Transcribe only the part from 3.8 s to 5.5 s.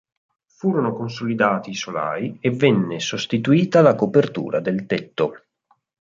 la copertura del tetto.